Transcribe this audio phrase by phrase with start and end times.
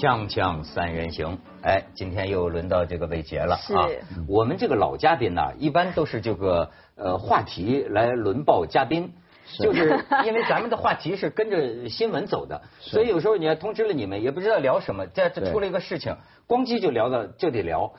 [0.00, 3.84] 锵锵三人行，哎，今天又轮到这个伟杰了啊。
[4.26, 9.12] 我们这个老嘉宾呢，一般都是这个呃话题来轮报嘉宾。
[9.58, 15.06] 就是因为咱们的话题是跟着新闻走的， 所以有时候你要通知了你们，也不知道聊什么。
[15.08, 16.16] 这这出了一个事情，
[16.48, 17.92] 咣叽就聊到就得聊。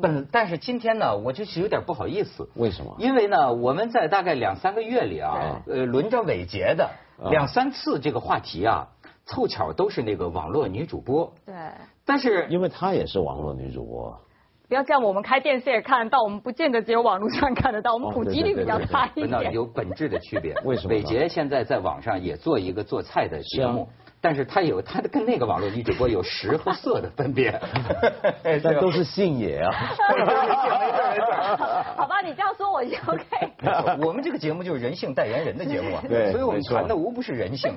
[0.00, 2.48] 本但是今天呢，我就是有点不好意思。
[2.54, 2.94] 为什么？
[2.98, 8.88] 因为呢，我们在大概两三个月里啊，呃，轮着伟杰的啊两三次这个话题啊，
[9.28, 11.32] 凑巧都是那个网络女主播。
[11.46, 11.54] 对，
[12.04, 14.18] 但是因为她也是网络女主播，
[14.68, 19.52] 不要这样，我们开电视也看得到，我们不见得只有网络上看得到，我们哦普及率比较差一点。
[19.52, 20.54] 有本质的区别。
[20.64, 23.88] 为什么呢伟杰现在在网上也做一个做菜的节目，
[24.20, 27.60] 但是他有他的跟那个网络女主播有食和色的分别。
[28.42, 29.70] 但都是姓野啊。
[31.96, 33.24] 好吧，你这样说我就 OK。
[34.04, 35.98] 我们这个节目就是人性代言人的节目
[36.30, 37.72] 所以我们谈的无不是人性。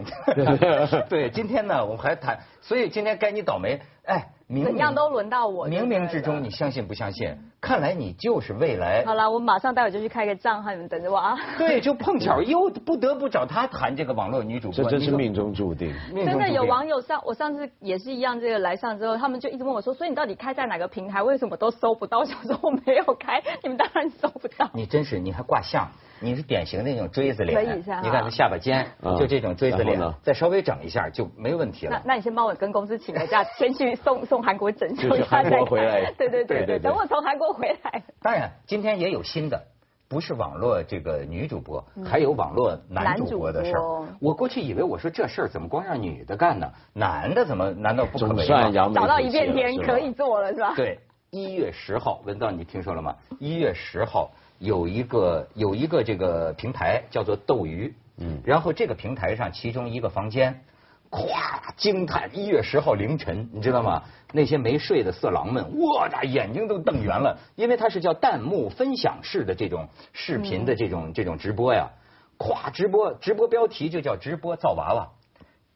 [1.09, 4.29] 对，今天呢，我们还谈，所以今天该你倒霉，哎，
[4.63, 7.37] 怎样都轮到我冥冥之中，你相信不相信？
[7.61, 11.37] 看来你就是未来好了，我马上待会就去开个账号，你们等着我啊。
[11.57, 15.93] 对，就碰巧 又不得不找他谈这个网络女主播，这真是命中注定。
[16.13, 21.21] 真的有网友上，我上次也是一样，这个来上之后，他们就一直问我说，所以你到底开在哪个平台？
[21.21, 22.19] 为什么都搜不到？
[22.19, 24.69] 我想说我没有开，你们当然搜不到。
[24.73, 25.87] 你真是，你还挂相，
[26.21, 27.55] 你是典型的那种锥子脸。
[27.65, 32.01] 可以一下你看他下巴尖，嗯就这种锥子脸再稍微整一下就没问题了。
[32.05, 38.03] 那那你先帮我跟公司请个假，先去送 送韩国整修一下韩国再回来 对对对等我从韩国回来。
[38.21, 39.61] 当然，今天也有新的，
[40.07, 43.73] 不是网络这个女主播，还有网络男主播的事。
[44.19, 46.71] 我过去以为我说这事儿怎么光让女的干呢？
[46.93, 48.43] 男的怎么难道不可总为吗？
[48.45, 50.73] 算扬眉找到一片天可以做了是吧？
[50.75, 50.99] 对，
[51.31, 53.15] 一月十号，文道你听说了吗？
[53.39, 54.29] 一月十号
[54.61, 60.63] 有一个有一个这个平台叫做斗鱼，嗯然后这个平台上其中一个房间，
[61.09, 61.27] 咵
[61.75, 64.03] 惊叹，一月十号凌晨，你知道吗？
[64.31, 71.89] 那些没睡的色狼们，我的眼睛都瞪圆了，因为它是叫弹幕分享式的这种视频的这种、这种直播呀，
[72.37, 75.09] 咵直播直播标题就叫直播造娃娃，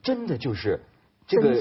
[0.04, 0.86] 真的就是。
[1.28, 1.60] 这个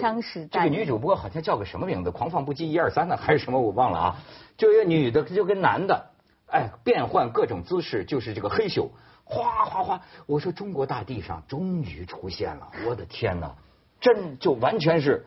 [0.51, 2.11] 这个女主播好像叫个什么名字？
[2.11, 4.17] 狂放不羁一二三呢，还是什么我忘了啊？
[4.59, 6.11] 就一个女的就跟男的，
[6.47, 8.89] 哎，变换各种姿势，就是这个黑咻，
[9.25, 10.03] 哗哗哗！
[10.27, 13.57] 我说中国大地上终于出现了，我的天哪，
[14.01, 15.27] 真就完全是。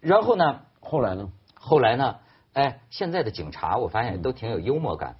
[0.00, 1.30] 然后呢，后来呢？
[1.54, 2.16] 后来呢，
[2.52, 5.16] 哎，现在的警察我发现都挺有幽默感，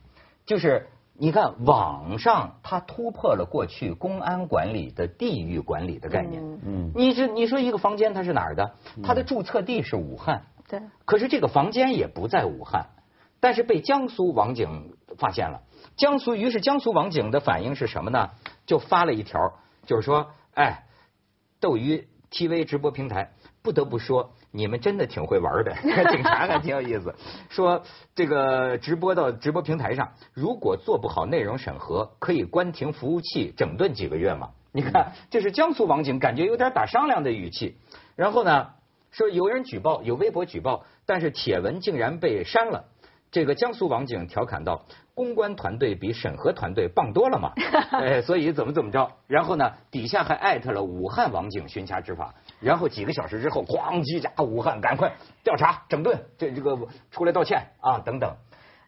[0.47, 6.43] 就是你看网上它突破了过去公安管理的地域管理的概念。
[6.43, 8.75] 嗯嗯，你这你说一个房间它是哪儿的？
[9.03, 12.87] 它的注册地是武汉，对，可是这个房间也不在武汉，
[13.41, 15.63] 但是被江苏网警发现了。
[15.97, 18.31] 江苏于是江苏网警的反应是什么呢？
[18.67, 19.41] 就发了一条，
[19.87, 20.85] 就是说，哎，
[21.61, 23.33] 斗鱼 TV 直播平台，
[23.63, 25.75] 不得不说，你们真的挺会玩的，
[26.11, 27.15] 警察还挺有意思。
[27.49, 27.83] 说
[28.15, 34.51] 这个直播到直播平台上，如果做不好内容审核，可以关停服务器整顿几个月嘛。
[34.71, 37.77] 你看，这是江苏网警，感觉有点打商量的语气。
[38.15, 38.69] 然后呢，
[39.11, 42.85] 说有人举报，有微博举报，但是帖文竟然被删了。
[43.31, 44.85] 这个江苏网警调侃道
[45.15, 47.53] ：“公关团队比审核团队棒多了嘛，
[47.93, 49.13] 哎，所以怎么怎么着。
[49.27, 52.35] 然后呢，底下还艾特了武汉网警巡查执法。
[52.61, 55.13] 然后几个小时之后，咣叽喳，武汉赶快
[55.45, 56.79] 调查整顿，这这个
[57.11, 58.35] 出来道歉啊等等。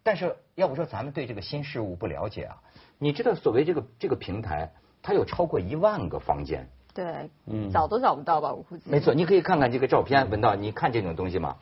[0.03, 2.57] 但是要不说咱们对这个新事物不了解啊，
[2.99, 4.72] 你知道所谓这个这个平台，
[5.03, 6.67] 它有超过一万个房间。
[6.95, 8.55] 对，嗯找都找不到吧？
[8.55, 8.91] 我估计。
[8.91, 11.57] 没错，你可以看看这个照片，文道，你看这种东西吗？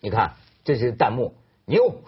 [0.00, 0.32] 你看，
[0.64, 1.34] 这是弹幕，
[1.64, 2.02] 牛，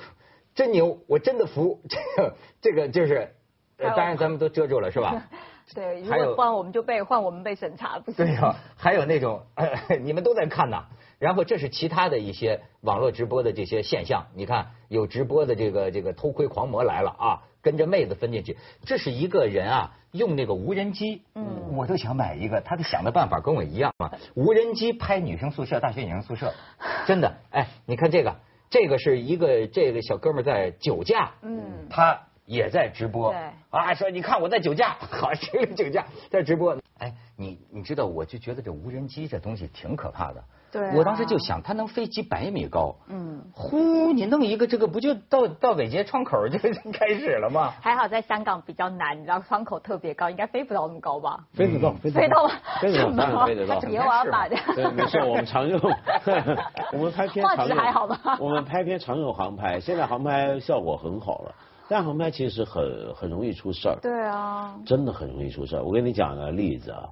[0.54, 1.80] 真牛，我真的服。
[1.88, 3.34] 这个这个就是，
[3.78, 5.28] 当然咱们都遮住了，是吧？
[5.74, 8.26] 对，如果换我们就被换我们被审查，不行？
[8.26, 10.86] 对呀、还有那种、呃， 你们都在看呐。
[11.18, 18.59] 然后这是其他的一些网络直播的这些现象，你看有直播的这个这个偷窥狂魔来了啊，跟着妹子分进去。
[18.84, 26.53] 这是一个人啊，用那个无人机，嗯我都想买一个，他的想的办法跟我一样啊， 无人机拍女生宿舍、大学女生宿舍，
[27.06, 28.37] 真的，哎，你看这个，
[28.69, 36.76] 这个是一个这个小哥们在酒驾，嗯，他也在直播，对啊，说你看我在酒驾， 好，这个酒驾在直播。
[36.99, 40.44] 哎，你你知道，我就觉得这无人机这东西挺可怕的。
[40.72, 40.94] 对啊。
[40.96, 47.74] 我当时就想，它能飞几百米高，嗯，呼，你弄一个这个，不就到到伟杰窗口 就开始了吗？
[47.80, 51.44] 还好在香港比较难，你知道窗口特别高，应该飞不到那么高吧？
[51.52, 52.48] 飞得到，飞到。
[52.48, 52.52] 吗？
[52.80, 53.80] 飞得到，飞得到。
[53.88, 55.78] 以后我要把这对，没事，我们常用，
[56.92, 58.38] 我们拍片画质常用，还好吧？
[58.40, 61.54] 我们拍片常用航拍，现在航拍效果很好了，
[61.88, 65.82] 但航拍其实很很容易出事儿，对啊，真的很容易出事儿。
[65.82, 67.04] 我跟你讲个例子啊，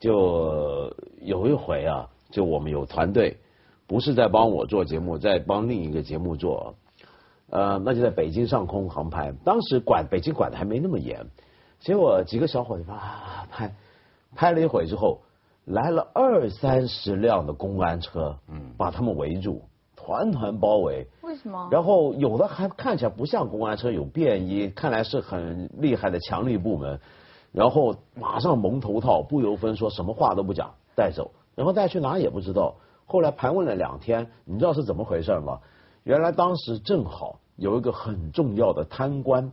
[0.00, 3.38] 就有一回啊，就我们有团队，
[3.86, 6.74] 不是在帮我做节目，在帮另一个节目做，
[7.50, 9.32] 呃，那就在北京上空航拍。
[9.44, 11.26] 当时管北京管的还没那么严，
[11.80, 13.74] 结果几个小伙子啊拍，
[14.34, 15.20] 拍了一会之后，
[15.64, 19.62] 来了二三十辆的公安车，嗯，把他们围住，
[19.96, 21.06] 团团包围。
[21.22, 21.68] 为什么？
[21.70, 27.00] 然后有的还看起来不像公安车，有便衣，看来是很厉害的强力部门。
[27.52, 31.30] 然后马上蒙头套，不由分说，什么话都不讲，带走。
[31.58, 32.76] 然后带去哪也不知道。
[33.04, 35.58] 后来盘问了两天，你知道是怎么回事吗？
[36.04, 39.50] 原来当时正好有一个很重要的贪官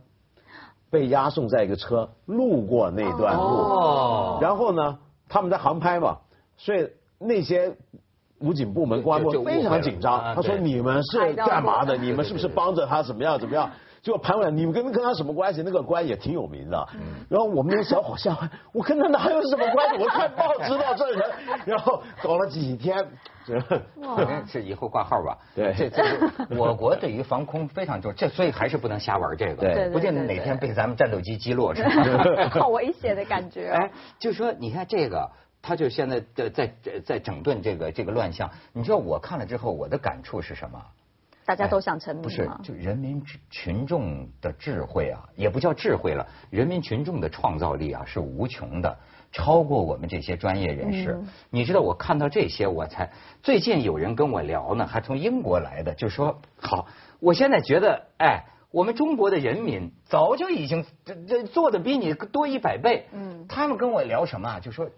[0.88, 4.38] 被押送在一个车，路过那段路。
[4.40, 4.98] 然后呢，
[5.28, 6.18] 他们在航拍嘛，
[6.56, 6.88] 所以
[7.18, 7.76] 那些
[8.38, 10.32] 武警部门、公安部门非常紧张。
[10.36, 11.96] 他说：“你们是干嘛的？
[11.96, 13.02] 你们是不是帮着他？
[13.02, 13.36] 怎么样？
[13.36, 13.68] 怎么样？”
[14.06, 15.64] 结果盘问你们跟跟他什么关系？
[15.64, 16.88] 那个官也挺有名的。
[17.28, 20.00] 然后我们那小伙吓坏，我跟他哪有什么关系？
[20.00, 21.28] 我看报知道这人。
[21.64, 23.04] 然后搞了几天。
[23.96, 24.44] 哇！
[24.46, 25.36] 是以后挂号吧？
[25.56, 26.04] 对，这这
[26.56, 29.56] 我国对于防空非常重要，这所以还是不能瞎玩这个。
[29.56, 31.90] 对，不见得哪天被咱们战斗机击落是吧？
[32.60, 33.70] 好危险的感觉。
[33.70, 35.28] 哎，就说你看这个，
[35.60, 36.72] 他就现在在在
[37.04, 38.48] 在整顿这个这个乱象。
[38.72, 40.80] 你知道我看了之后，我的感触是什么？
[41.46, 48.98] 大家都想成名不是，就人民群众的智慧啊，也不叫智慧了，人民群众的创造力啊是无穷的。
[49.32, 51.20] 超过我们这些专业人士，
[51.50, 53.12] 你知道我看到这些，我才
[53.42, 56.86] 最近有人跟我聊呢，还从英国来的，就说好，
[57.20, 63.08] 我现在觉得，哎，我们中国的人民早就已经这这做的比你多一百倍。
[63.12, 64.60] 嗯，他们跟我聊什么啊？
[64.60, 64.88] 就说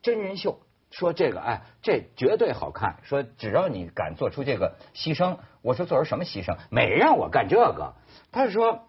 [0.00, 2.98] 真人秀，说这个，哎，这绝对好看。
[3.02, 5.38] 说只要你敢做出这个牺牲，
[5.68, 6.56] 我说做出什么牺牲？
[6.70, 7.92] 没让我干这个。
[8.32, 8.80] 他是说，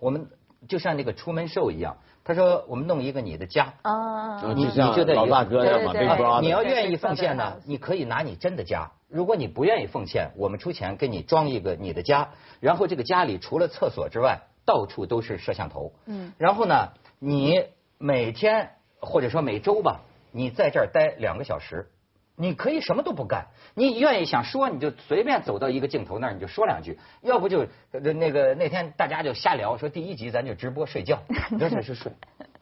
[0.00, 0.30] 我们
[0.66, 1.98] 就像那个出门兽一样。
[2.24, 8.92] 他说：“我们弄一个你的家啊，你你就得老大哥要你要愿意奉献呢，你可以拿你真的家。
[9.08, 12.30] 如果你不愿意奉献，我们出钱给你装一个你的家。
[12.60, 15.92] 然后这个家里除了厕所之外，到处都是摄像头。
[16.06, 16.88] 嗯，然后呢，
[17.18, 17.64] 你
[17.98, 18.70] 每天
[19.00, 20.00] 或者说每周吧，
[20.32, 21.90] 你在这儿待两个小时。”
[22.40, 31.18] 你可以什么都不干，你愿意想说你就随便走到一个镜头那儿你就说两句，要不就那个那天大家就瞎聊，说第一集咱就直播睡觉，
[31.52, 32.12] 那才是睡，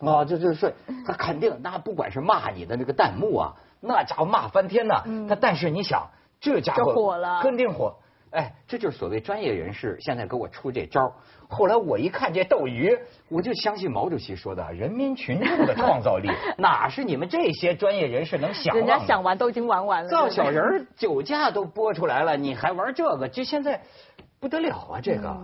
[0.00, 0.75] 啊就就睡，
[1.06, 6.10] 他肯定那不管是骂你的那个弹幕啊，那家伙骂翻天呐，他但是你想
[6.40, 7.94] 这家伙火了，肯定火。
[8.30, 11.00] 哎，这就是所谓专业人士现在给我出这招。
[11.48, 12.98] 后来我一看这斗鱼，
[13.28, 16.28] 我就相信毛主席说的，人民群众的创造力
[16.58, 18.76] 哪是你们这些专业人士能想？
[18.76, 20.10] 人家想玩都已经玩完了。
[20.10, 23.28] 造小人酒驾都播出来了，你还玩这个？
[23.28, 23.80] 就现在。
[24.40, 25.37] 不得了啊，这个！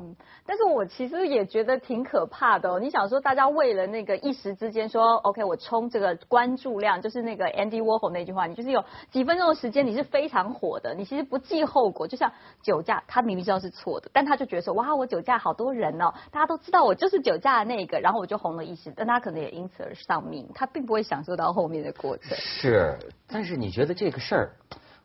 [0.47, 2.79] 但是我其实也觉得挺可怕的。
[2.79, 12.07] 你想说，大家为了那个一时之间说，OK，我冲这个关注量，就是那个 Andy Warhol 那句话，你就是有几分钟的时间，你是非常火的，你其实不计后果。
[12.07, 12.31] 就像
[12.63, 22.37] 酒驾，他明明知道是错的，但他就觉得说，哇，我酒驾好多人哦，大家都知道我就是酒驾的那个，然后我就红了一时，但他可能也因此而丧命，他并不会享受到后面的过程。
[22.37, 24.51] 是，但是你觉得这个事儿，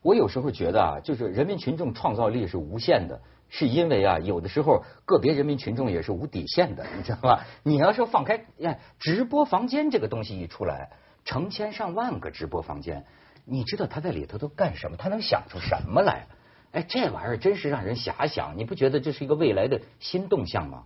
[0.04, 3.20] 我有时候觉得啊，就是人民群众创造力是无限的。
[3.50, 7.46] 是因为啊，有的时候个别人民群众也是无底线的，你知道吧？
[7.64, 10.92] 你要说放开，呀，直播房间这个东西一出来，
[11.26, 13.06] 成千上万个直播房间，
[13.46, 14.98] 你知道他在里头都干什么？
[14.98, 16.28] 他能想出什么来？
[16.72, 20.84] 哎，这玩意儿真是让人遐想，你不觉得这是一个未来的新动向吗？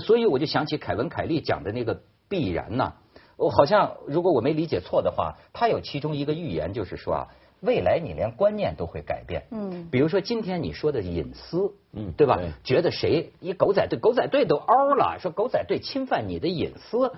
[0.00, 2.94] 所以我就想起凯文·凯利讲的那个必然呐，
[3.36, 7.28] 我好像如果我没理解错的话，他有其中一个预言就是说啊。
[7.60, 12.38] 未来你连观念都会改变，嗯，比如说今天你说的隐私，嗯，对吧？
[12.62, 17.12] 觉得谁一狗仔队，狗仔队都嗷了，说狗仔队侵犯你的隐私。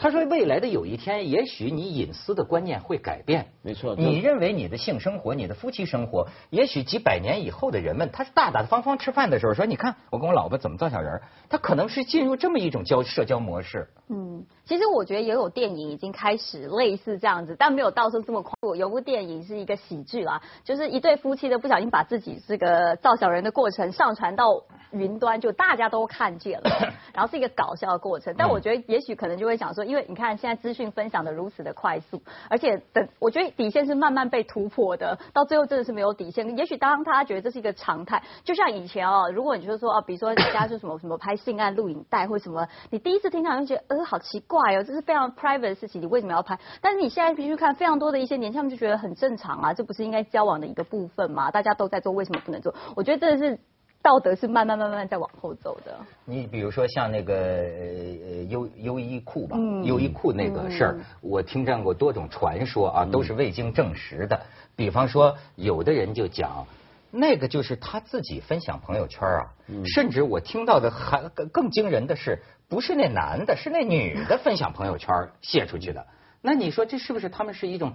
[0.00, 3.94] 他说未来的有一天，也许你隐私的观念会改变，没错。
[3.98, 13.88] 你认为你的性生活、你的夫妻生活，也许几百年以后的人们，他是大大方方吃饭的时候说，你看我跟我老婆怎么造小人他可能是进入这么一种交社交模式。
[14.08, 18.54] 嗯，其实我觉得也有电影已经开始类似这样子，但没有到时这么快。
[18.78, 24.46] 有部电影是一个喜剧啦，就是一对夫妻的不小心把自己这个造小人的过程上传到
[24.92, 26.70] 云端，就大家都看见了，
[27.14, 28.34] 然后是一个搞笑的过程。
[28.36, 36.56] 但我觉得也许可能就会想说，因为你看现在资讯分享的如此的快速，而且等我觉得底线是慢慢被突破的，到最后真的是没有底线。
[36.56, 46.58] 也许当他觉得这是一个常态，就像以前哦，如果你就是说哦，比如说人家说什么什么拍性爱录影带或什么，你第一次听到就觉得呃好奇怪哦，这是非常 private 的事情，你为什么要拍？
[46.80, 51.50] 但是你现在必须看非常多的一些年轻人就觉得很正常啊，这不是应该交往的一个部分吗？
[51.50, 52.74] 大家都在做，为什么不能做？
[52.96, 53.58] 我觉得这是
[54.02, 55.98] 道德是慢慢慢慢在往后走的。
[56.24, 64.40] 你比如说像那个呃优优衣库吧，优衣库那个事儿，我听见过多种传说啊，都是未经证实的。
[64.74, 66.66] 比方说，有的人就讲，
[67.10, 76.06] 那个就是他自己分享朋友圈啊，嗯甚至我听到的还更更惊人的是，不是那男的，是那女的分享朋友圈泄出去的。
[76.40, 77.92] 那你说这是不是他们是一种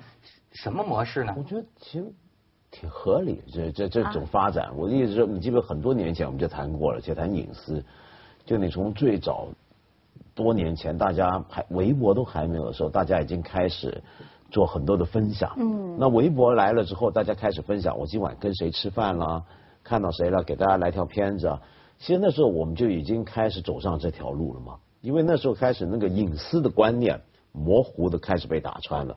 [0.51, 1.43] 什么模式呢我？
[1.43, 2.05] 觉得其实
[2.77, 4.69] 挺合理，这这这种发展。
[4.75, 7.81] 我的意思是，你记得很多年前我们就谈过了，就谈隐私。
[8.45, 9.47] 就你从最早
[10.33, 14.03] 多年前，大家还微博都还没有的时候，大家已经开始
[14.51, 15.55] 做很多的分享。
[15.57, 19.41] 嗯，那微博来了之后，大家开始分享我今晚跟谁吃饭啦，
[19.81, 21.61] 看到谁了，给大家来条片子啊。
[21.97, 27.21] 其实那时候我们就已经开始走上这条路了嘛，因为那时候开始那个隐私的观念
[27.53, 29.15] 模糊的开始被打穿了。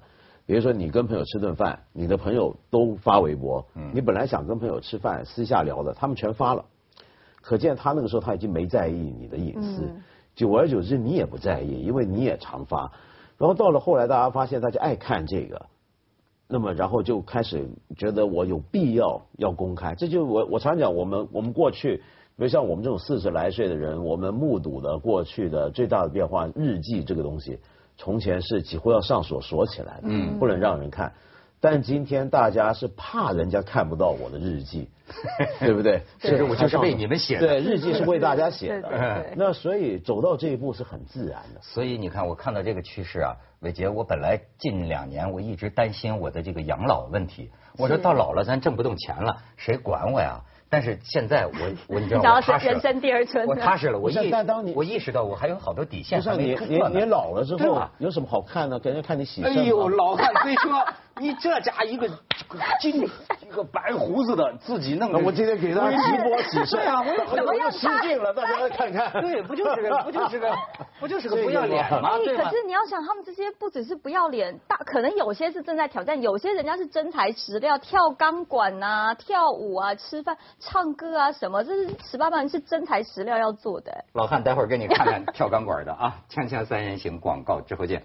[0.49, 6.65] 比如说你跟朋友吃顿饭，你的朋友都发微博，你本来想跟朋友吃饭私下聊的，他们全发了，
[7.43, 9.83] 可见他那个时候他已经没在意你的隐私，
[10.35, 12.91] 久而久之你也不在意，因为你也常发，
[13.37, 15.67] 然后到了后来大家发现大家爱看这个，
[16.49, 22.03] 那么然后就开始觉得我有必要要公开，这就我我常讲我们我们过去。
[22.39, 27.59] 比如像我们这种四十来岁的人，我们目睹的过去的最大的变化，日记这个东西，
[27.99, 31.13] 从前是几乎要上锁锁起来的，嗯，不能让人看。
[31.61, 34.89] 但今天大家是怕人家看不到我的日记，
[35.59, 36.01] 对不对？
[36.21, 39.35] 其实我就是为你们写的对，日记是为大家写的 对。
[39.37, 41.61] 那所以走到这一步是很自然的。
[41.61, 50.41] 所以你看，我看到这个趋势啊，伟杰，我本来近两年我一直担心我的这个养老问题，我说到老了咱挣不动钱了，谁管我呀？
[50.71, 51.53] 但是现在我
[51.97, 52.73] 我你知道你找到我踏实了。
[52.73, 56.57] 人生第二春我踏实了， 我意但当你我意识到我还有好多底线还就像你
[56.99, 58.79] 你老了之后有什么好看的？
[58.79, 60.71] 给人家看你洗肾吗哎呦，老汉推车，
[61.19, 62.09] 你这家一个
[62.81, 63.09] 金
[63.49, 65.19] 一个白胡子的，自己弄的。
[65.19, 68.33] 我今天给大家直播洗肾对啊，我怎么又失敬了？
[68.35, 69.11] 大家来看看。
[69.23, 70.55] 对，不就是个不就是个
[71.01, 72.11] 不就是个不要脸吗？
[72.13, 72.51] 哎，对吧可？
[72.51, 84.05] 是你要想，他们这些不只是不要脸，大可能有些是正在挑战，有些人家是真材实料，跳钢管啊、跳舞啊、吃饭、唱歌啊什么，这是十八般是真材实料要做的。
[84.13, 86.19] 老汉，待会儿给你看看跳钢管的啊！
[86.31, 88.03] 锵锵三人行广告之后见。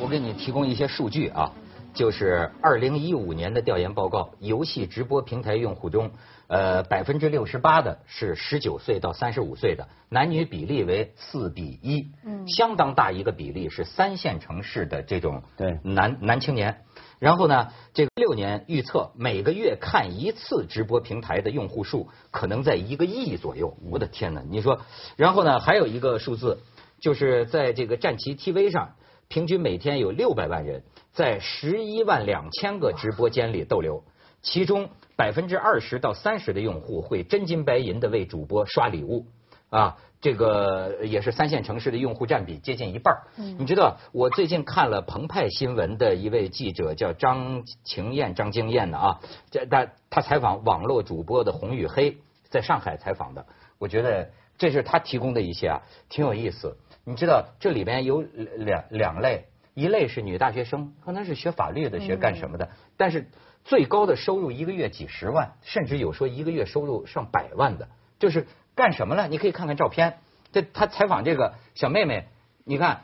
[0.00, 1.50] 我给你提供一些数据啊，
[1.92, 6.10] 就是二零一五年的调研报告，游戏直播平台用户中，
[6.46, 16.82] 呃，百分之六十八的是十九岁到三十五岁的，男女比例为四比一，嗯，相当大一个比例是三线城市的这种对男男青年。
[17.18, 23.76] 然后呢，这个六年预测每个月看一次直播平台的用户数可能在一个亿左右。
[23.90, 24.42] 我的天哪！
[24.48, 24.80] 你说，
[25.16, 26.60] 然后呢，还有一个数字，
[26.98, 28.94] 就是在这个战旗 TV 上，
[29.28, 30.82] 平均每天有六百万人
[31.12, 34.04] 在十一万两千个直播间里逗留，
[34.42, 39.26] 其中百分之二十到三十的用户会真金白银的为主播刷礼物。
[39.70, 43.22] 啊，这个也是三线城市的用户占比接近一半儿
[43.56, 53.46] 你知道，我最近看了澎湃新闻的一位记者叫张晴燕、张晶燕的啊，这他他采访网络主播的红与黑，在上海采访的，
[53.78, 56.76] 我觉得这是他提供的一些啊，挺有意思。
[57.04, 58.22] 你知道这里边有
[58.56, 63.28] 两两类，一类是女大学生，可能是学法律的，学干什么的，但是
[63.64, 69.28] 最高的收入一个月几十万，甚至有说一个月收入上百万的，就是干什么了？
[69.28, 70.18] 你可以看看照片。
[70.52, 72.26] 这他采访这个小妹妹，
[72.64, 73.02] 你看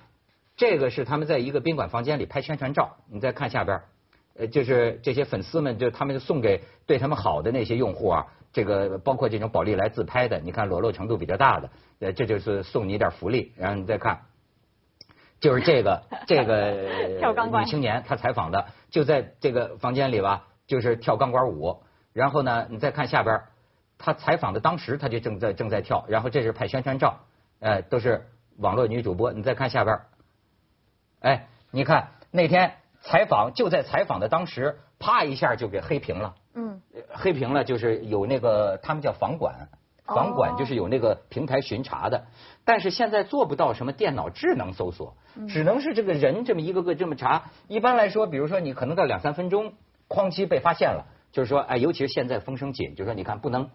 [0.56, 3.82] 这个是他们在一个宾馆房间里拍宣传照，你再看下边，
[4.37, 11.70] 呃，就是这些粉丝们，就他们就送给对他们好的那些用户啊，这个包括这种宝丽来自拍的，你看裸露程度比较大的，
[12.00, 13.52] 呃，这就是送你一点福利。
[13.56, 14.23] 然后你再看，
[15.40, 21.83] 就是这个 这个跳钢管女青年，她采访的就在这个房间里吧，就是跳钢管舞。
[22.12, 23.43] 然后呢，你再看下边，
[23.99, 27.21] 她采访的当时她就正在正在跳，然后这是拍宣传照，
[27.61, 28.26] 呃，都是
[28.57, 29.33] 网络女主播。
[29.33, 30.00] 你再看下边，
[31.21, 36.35] 哎，你看那天采访就在采访的当时，啪一下就给黑屏了。
[36.55, 36.81] 嗯，
[37.12, 39.69] 黑屏了，就是有那个他们叫房管，
[40.07, 42.27] 房管就是有那个平台巡查的，
[42.65, 45.15] 但是现在做不到什么电脑智能搜索，
[45.49, 47.51] 只能是这个人这么一个个这么查。
[47.69, 49.73] 一般来说，比如说你可能到两三分钟，
[50.09, 53.69] 哐叽被发现了，就是说，哎，尤其是现在风声紧，就是说你看不能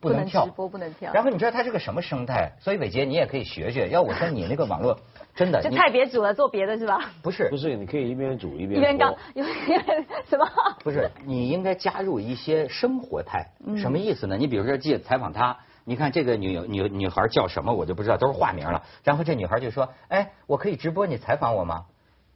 [0.00, 1.12] 不能跳直，播，不能跳。
[1.12, 2.52] 然后你知道它是个什么生态？
[2.60, 3.88] 所以伟杰你也可以学学。
[3.88, 4.98] 要我说你那个网络
[5.34, 7.10] 真的，就你菜别煮了，做别的是吧？
[7.22, 9.18] 不是不是，你可以一边煮一一边 边刚播。
[9.34, 10.46] 有点什么？
[10.84, 13.48] 不是，你应该加入一些生活态。
[13.76, 14.36] 什么意思呢？
[14.36, 18.82] 你比如说，记者采访她，你看这个女女女孩叫什么，我就不知道，都是化名了。
[19.04, 21.86] 然后这女孩就说：“哎，我可以直播，你采访我吗？”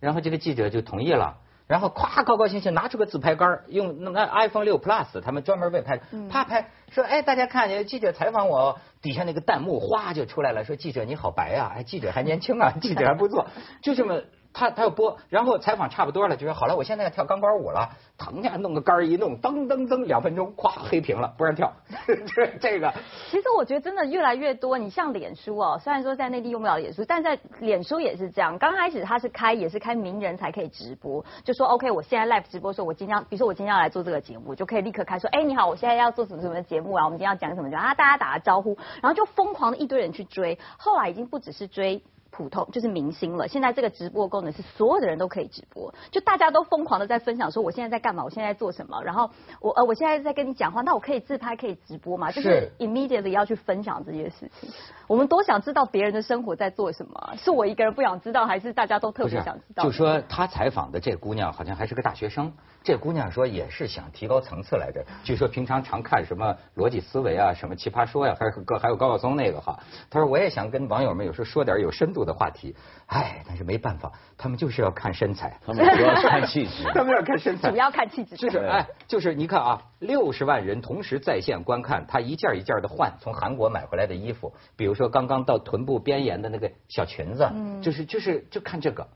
[0.01, 1.37] 然后这个记者就同意了。
[1.67, 13.49] 然后咵高高兴兴拿出个自拍杆，用那 iPhone 六 Plus，他们专门为拍，啪拍说：“哎，大家看，记者采访我哦。”底下那个弹幕哗就出来了，说：“记者你好白啊，哎，记者还年轻啊，记者还不错。”
[13.83, 21.73] 就这么他他要播，然后采访差不多了，就说好了，我现在要跳钢管舞了，腾家弄个杆儿一弄，噔噔噔，两分钟，咵黑屏了，不让跳。
[22.07, 22.93] 这这个
[23.31, 28.59] 其实我觉得真的越来越多，你像脸书哦，虽然说在内地用不了脸书，但在脸书也是这样。
[28.59, 42.03] 刚开始它是开也是开名人才可以直播，就说 OK，我现在 live 直播说，我今天比如说我今天要来做这个节目，就可以立刻开说，哎你好，我现在要做什么什么节目啊，我们今天要讲什么讲啊，大家打个招呼，然后就疯狂的一堆人去追，后来已经不只是追。
[42.33, 43.47] 普通就是明星了。
[43.47, 49.01] 现在这个直播功能是所有的人都可以直播，就大家都疯狂的在分享说我现在在干嘛，我现在在做什么。
[49.05, 52.33] 然后我呃我现在在跟你讲话，那我可以自拍可以直播嘛？
[52.33, 54.71] 就是 immediately 要去分享这些事情。
[55.07, 59.85] 我们多想知道别人的生活在做什么，是我一个人不想知道，还是大家都特别想知道？
[59.85, 62.51] 就说他采访的这姑娘好像还是个大学生，
[62.83, 65.05] 这姑娘说也是想提高层次来着。
[65.23, 69.79] 据说平常常看什么逻辑思维啊，什么奇葩说呀，还是还有高晓松那个哈。
[70.09, 72.75] 他说我也想跟网友们有时候说点有深度的话题。
[73.07, 78.37] 哎，但是没办法，他们就是要看身材，他们主要是看气质， 他们要看身材，主要看气质。
[78.37, 87.51] 就是哎，就是你看啊，六十万人同时在线观看他一件一件的换从韩国买回来的衣服，比如说刚刚到臀部边沿的那个小裙子，
[87.83, 89.07] 就是就是就看这个，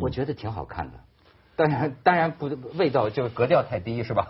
[0.00, 0.98] 我觉得挺好看的。
[1.54, 4.26] 当然当然不味道就是格调太低是吧？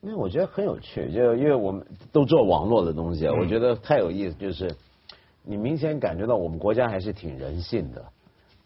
[0.00, 4.74] 因为我觉得很有趣，就因为我们都做网络的东西，我觉得太有意思，就是。
[5.44, 8.04] 你明显感觉到我们国家还是挺人性的，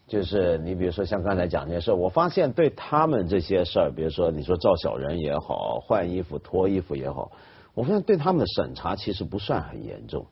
[0.07, 7.31] 就是你比如说像刚才讲那些事我发现对他们这些事儿，比如说你说造小人也好，换衣服脱衣服也好，
[7.73, 10.27] 我发现对他们的审查其实不算很严重。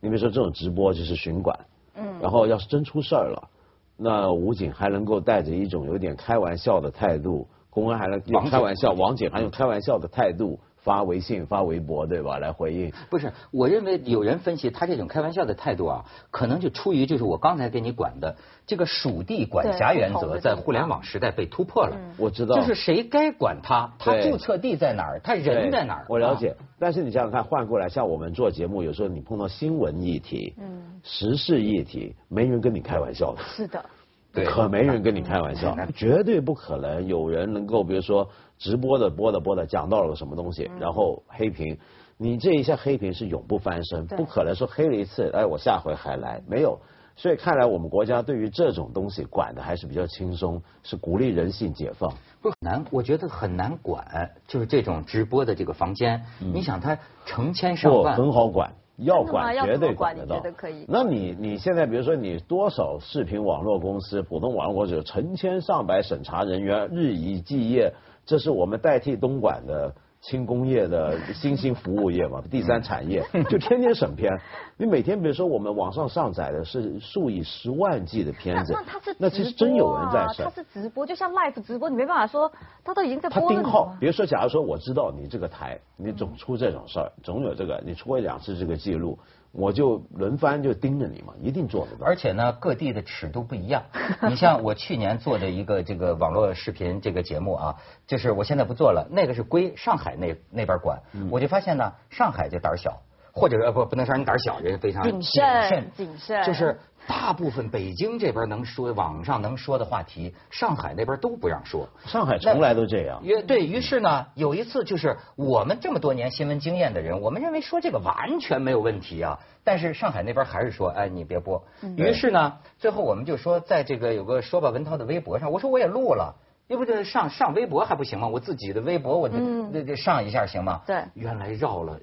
[0.00, 1.58] 你比如说这种直播就是巡管，
[1.94, 3.50] 嗯，然后要是真出事儿了，
[3.96, 10.58] 那武警还能够带着一种有点开玩笑的态度，公安还能用开玩笑，王警还用开玩笑的态度。
[10.82, 12.38] 发微信、发微博，对吧？
[12.38, 12.92] 来回应。
[13.08, 18.34] 不是，我认为有人分析他这种开玩笑的态度啊，可能就出于就是我刚才给你管的
[18.66, 21.96] 这个属地管辖原则，在互联网时代被突破了。
[22.16, 22.56] 我知道。
[22.56, 23.92] 就是谁该管他？
[23.98, 25.20] 他注册地在哪儿？
[25.22, 26.06] 他人在哪儿？
[26.08, 26.56] 我了解。
[26.78, 33.42] 但是你想想看，换过来，像我们做节目，有时候你碰到新闻议题、嗯，时事议题，没人跟你开玩笑的。
[33.42, 33.84] 是的。
[34.32, 41.76] 可没人跟你开玩笑，绝对不可能有人能够，比如说直播的播的播的讲到了个什么东西，然后黑屏，
[42.16, 46.78] 你这一下黑屏是永不翻身，不可能说黑了一次，哎，我下回还来，没有。
[47.16, 52.10] 所以看来我们国家对于这种东西管的还是比较轻松，是鼓励人性解放。
[52.40, 58.72] 不难，我觉得很难管，就是这种直播的这个房间，你想它成千上万，很好管。
[59.00, 60.42] 要管绝对管得到，
[60.86, 67.92] 那你你现在比如说你多少视频网络公司、普通网络公司有成千上百审查人员日以继夜，
[68.26, 69.94] 这是我们代替东莞的。
[70.20, 74.30] 轻工业的新兴服务业嘛，第三产业就天天审片。
[74.76, 80.44] 你每天比如说我们网上上载的是数以十万计的片子，那他是那其实真有人在审。
[80.44, 82.52] 他是直播，就像 live 直播，你没办法说
[82.84, 83.48] 他都已经在播了。
[83.48, 89.18] 他盯号，比如说，假如说我知道你这个台，你总出这种事儿，总有这个，你出过两次这个记录。
[89.52, 92.06] 我就轮番就盯着你嘛，一定做得到。
[92.06, 93.82] 而且呢，各地的尺度不一样。
[94.28, 101.00] 你像我去年做的一个这个网络视频这个节目啊，就是我现在不做了，那个是归上海那那边管。
[101.30, 103.02] 我就发现呢，上海就胆小，
[103.40, 106.78] 或者呃不不能说你胆小，人非常谨慎谨慎，就是。
[107.06, 111.88] 大部分北京这边能说网上能说的话题，上海那边都不让说。
[112.06, 113.20] 上海从来都这样。
[113.24, 119.40] 于对于是呢，有一次就是我们这么多年新闻经验的人，我们认为说这个完全没有问题啊。
[119.64, 121.64] 但是上海那边还是说，哎，你别播。
[121.96, 126.36] 于是呢，最后我们就说，在这个有个说吧文涛的微博上，我说我也录了，
[126.68, 128.28] 要不就上上微博还不行吗？
[128.28, 130.82] 我自己的微博我那那上一下行吗？
[130.86, 131.02] 对。
[131.14, 131.98] 原来绕了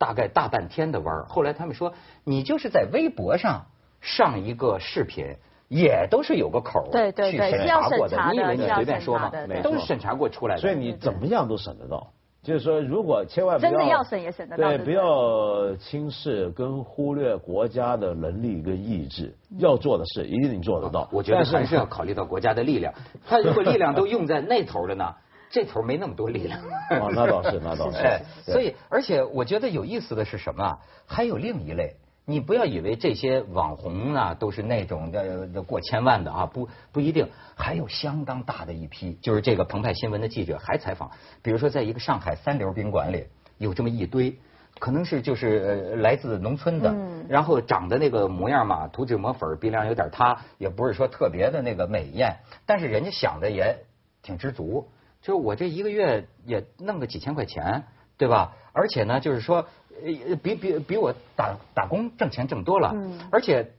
[0.00, 1.92] 大概大半天的弯儿后来他们说，
[2.24, 3.66] 你就是在微博上。
[4.02, 5.26] 上一个视频
[5.68, 9.30] 也都是有个口对对对，审查过的，你以为你随便说吗？
[9.62, 10.60] 都是审查过出来的。
[10.62, 12.10] 所以你怎么样都审得到。
[12.42, 14.68] 就是说，如果千万不要真的要审也审得到。
[14.70, 21.06] 对，不要轻视跟忽略国家的能力跟意志，要做的事一定做得到。
[21.12, 22.94] 我觉得还是要考虑到国家的力量。
[23.28, 25.14] 他如果力量都用在那头了呢，
[25.50, 26.60] 这头没那么多力量。
[26.90, 27.98] 哦，那倒是，那倒是。
[28.00, 30.78] 哎，所以而且我觉得有意思的是什么？
[31.06, 31.96] 还有另一类。
[32.26, 39.14] 你不要以为这些网红啊都是那种的过千万的啊，不不一定，还有相当大的一批。
[39.20, 41.10] 就是这个澎湃新闻的记者还采访，
[41.42, 43.26] 比如说在一个上海三流宾馆里，
[43.58, 44.38] 有这么一堆，
[44.78, 46.94] 可能是就是来自农村的，
[47.28, 53.76] 然后长得那个模样嘛，涂脂抹粉，鼻梁有点塌，也不是说特别的那个美艳，但是人家想的也
[54.22, 54.88] 挺知足，
[55.22, 57.84] 就是我这一个月也弄个几千块钱，
[58.16, 58.56] 对吧？
[58.72, 59.66] 而且呢，就是说。
[60.02, 62.94] 呃，比比比我打打工挣钱挣多了，
[63.30, 63.74] 而且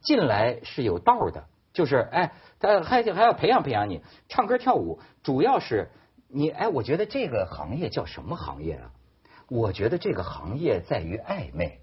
[0.00, 5.90] 进来是有道的，就是哎，他还还要培养培养你，唱歌跳舞，主要是
[6.28, 8.90] 你哎，我觉得这个行业叫什么行业啊？
[9.50, 11.80] 我觉得这个行业在于暧昧。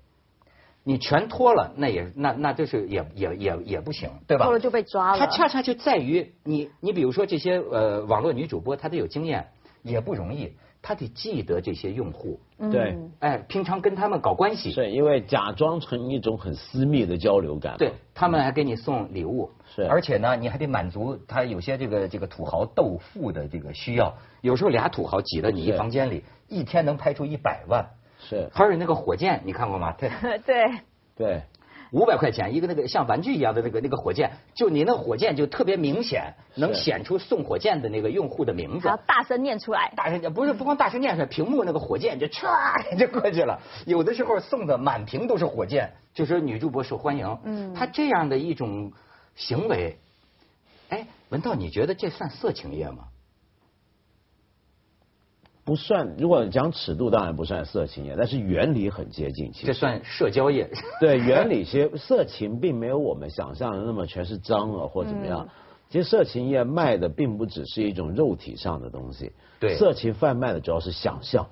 [0.86, 4.44] 你全脱了，那也那那就是也也也也不行，对吧？
[4.46, 5.18] 脱了就被抓了。
[5.18, 9.48] 它恰恰就在于你，你比如说这些呃网络女主播，她得有经验，
[9.82, 12.38] 也不容易，她得记得这些用户，
[12.70, 27.86] 对，哎，平常跟他们搞关系，是因为假装成一种很私密的交流感，对他们还给你送礼物，是，而且呢，你还得满足他有些这个这个土豪斗富的这个需要，有时候俩土豪挤到你一房间里，一天能拍出一百万。
[28.30, 29.94] 是，还有那个火箭，你看过吗？
[30.00, 30.10] 对
[30.46, 30.64] 对
[31.16, 31.42] 对，
[31.92, 38.88] 五百块钱一个那个像玩具一样的那个那个火箭，就你那火箭就特别明显，能显出送火箭的那个用户的名字。
[38.88, 39.94] 要大声念出来。
[39.96, 42.50] 大声念不是不光大声念出来，屏幕那个火箭就唰
[42.98, 43.60] 就过去了。
[43.86, 47.38] 有的时候送的满屏都是火箭，就说女主播受欢迎。
[47.44, 47.74] 嗯。
[47.74, 48.94] 他这样的一种
[49.36, 50.00] 行为，
[50.90, 53.06] 哎，文道，你觉得这算色情业吗？
[55.66, 59.52] 不算，如果讲尺度，当然不算色情业，但是原理很接近。
[59.54, 60.70] 其实这算社交业。
[61.00, 65.48] 对，原理其实色情并没有我们想象的那么全是脏啊或怎么样。
[65.90, 69.32] 其实色情业卖的并不只是一种肉体上的东西。
[69.60, 69.78] 对。
[69.78, 71.48] 色情贩卖的主要是想象。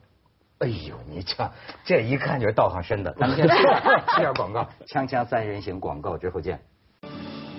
[0.60, 1.52] 哎呦，你这
[1.86, 3.14] 这一看就是道行深的。
[3.20, 3.56] 咱们先吃
[4.20, 6.60] 点广告，锵锵三人行广告之后见。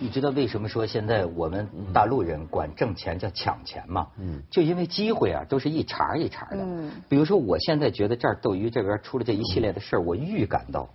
[0.02, 4.08] 你知道为什么说现在我们大陆人管挣钱叫抢钱吗？
[4.18, 6.56] 嗯，就因为机会啊，都是一茬一茬的。
[6.58, 10.88] 嗯，比如说我现在觉得这儿斗鱼这边出了这一系列的事儿，我预感到，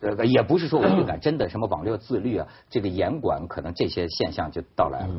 [0.00, 5.14] 呃，也不是说我预感，真的什么网络自律啊，这个严管可能这些现象就到来了。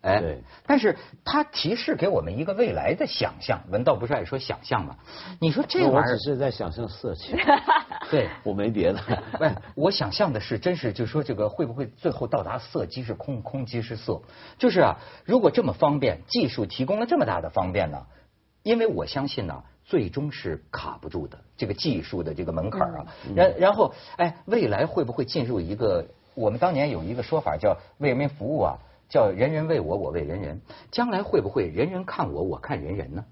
[0.00, 3.60] 哎，但是它提示给我们一个未来的想象。
[3.68, 4.96] 文道不是爱说想象吗？
[5.40, 7.36] 你说这玩意儿，我只是在想象色情。
[8.08, 9.00] 对，我没别的。
[9.40, 14.22] 喂， 我想象的是，真是就说这个会不会最后到达色即是空，空即是色？
[14.56, 18.06] 就是啊，如果这么方便，技术提供了这么大的方便呢？
[18.62, 23.06] 因为我相信呢，最终是卡不住的这个技术的这个门槛啊。
[23.34, 26.06] 然然后，哎，未来会不会进入一个？
[26.34, 28.78] 我们当年有一个说法叫为人民服务啊。
[29.08, 30.60] 叫人人为我，我为人人。
[30.90, 33.24] 将来会不会人人看我，我看人人呢？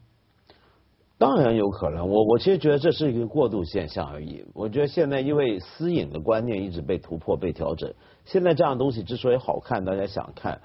[1.18, 2.08] 当然有可能。
[2.08, 4.44] 我我其实觉得这是一个过渡现象而已。
[4.52, 7.94] 我觉得现在因为私隐的观念一直被突破、被调整，
[8.26, 10.60] 现在这样东西之所以好看，大家想看，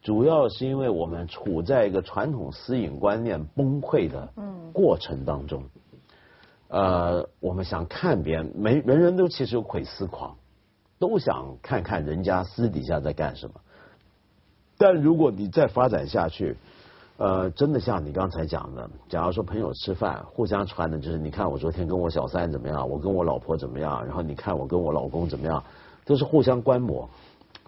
[0.00, 4.32] 主要是因为我们处在一个传统私隐观念崩溃的
[4.72, 5.64] 过程当中。
[6.68, 10.36] 呃，我们想看别人，每人人都其实有窥私狂，
[11.00, 13.54] 都想看看人家私底下在干什么。
[14.78, 16.56] 但如果你再发展下去，
[17.16, 25.64] 呃，真的像你刚才讲的，假如说朋友吃饭，互相传的就是，你看我昨天跟我小三怎么样，我跟我老婆怎么样，然后你看我跟我老公怎么样，
[26.04, 27.10] 都是互相观摩、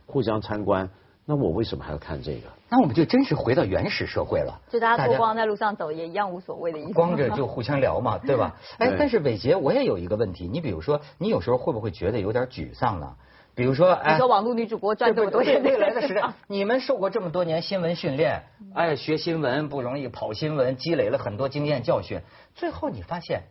[0.06, 0.88] 互相参观，
[1.26, 2.48] 那我为什么还要看这个？
[2.70, 6.92] 那我们就真是回到原始社会了，就大家脱光在路上走也一样无所谓的意思。
[6.92, 8.54] 光着就互相聊嘛， 对吧？
[8.78, 13.16] 哎，但是伟杰，我也有一个问题，你比如说，你有时候会不会觉得有点沮丧呢？
[13.54, 18.42] 比如说，你说网络女主播赚这么多钱，未来的 时代，你们受过这么多年新闻训练，
[18.74, 22.20] 哎，学新闻不容易，跑新闻积累了很多经验教训，
[22.54, 23.42] 最后你发现。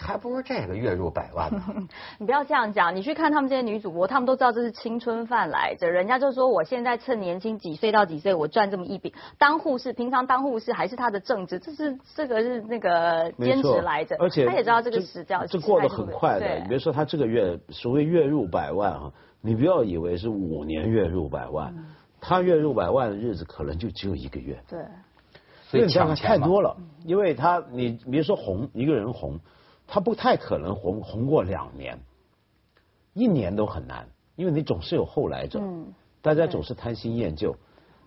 [0.00, 1.62] 还不如这个月入百万呢。
[2.18, 5.90] 你不要这样讲，你去看他们这些女主播，他们都知道这是青春饭来着。
[5.90, 9.12] 人家就说我现在趁年轻几岁到几岁，我赚这么一笔。
[9.38, 14.16] 当护士，平常当护士还是她的正职，这是这个是那个兼职来着。
[14.18, 16.58] 而且她也知道这个时叫这过得很快的。
[16.60, 21.74] 你别说她这个月所谓月入百万啊，你不要以为是五年月入百万，
[22.20, 24.58] 他月入百万的日子可能就只有一个月。
[24.68, 24.78] 对，
[25.62, 29.38] 所以抢太多了，因为她你别说红一个人红。
[29.92, 31.98] 他不太可能红红过两年，
[33.12, 35.60] 一年都很难，因为你总是有后来者，
[36.22, 37.56] 大家总是贪新厌旧，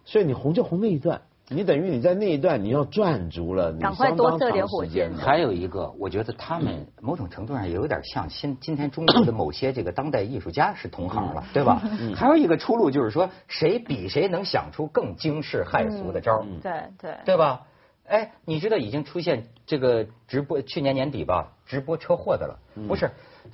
[0.06, 5.14] 所以你红就红那一段，你等于你在那一段你要赚足了，赶快多设点火箭。
[5.14, 11.82] 还有一个，我觉得他们某种程度上也有点像今今天中国的某些这个当代艺术家是同行了，对吧？
[12.16, 17.68] 还有一个出路就是说，谁比谁能想出更惊世骇俗的招对对，对吧？
[18.08, 23.10] 哎，你知道已经出现这个直播，去年年底吧，直播车祸的了，不是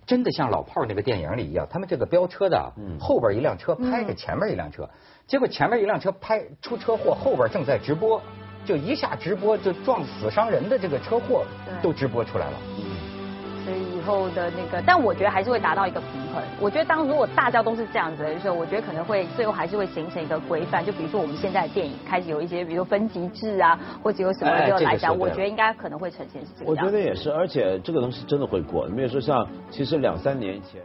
[0.07, 4.89] 真的像老炮那个电影里一样，他们这个飙车的，后边一辆车拍着前面一辆车，
[5.27, 8.21] 结果前面一辆车拍出车祸，后边正在直播，
[8.65, 11.45] 就一下直播就撞死伤人的这个车祸
[11.81, 12.57] 都直播出来了。
[14.09, 16.43] 后的那个，但我觉得还是会达到一个平衡。
[16.59, 20.83] 我觉得当如果大家都是这样子的时候，我觉得可能会最后还是会形成一个规范。
[20.83, 26.67] 就比如说我们现在的电影开始有一些，比如说分级制啊，或者有什么就来讲，我觉得应该可能会呈现是这样。
[26.67, 28.87] 我觉得也是，而且这个东西真的会过。
[28.87, 30.81] 比如说像其实两三年前。